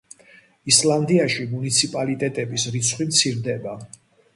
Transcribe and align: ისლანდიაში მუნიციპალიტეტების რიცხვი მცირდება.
ისლანდიაში 0.71 1.47
მუნიციპალიტეტების 1.53 2.69
რიცხვი 2.79 3.13
მცირდება. 3.15 3.81